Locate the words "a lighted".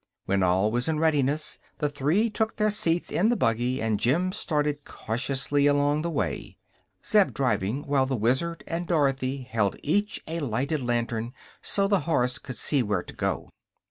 10.25-10.81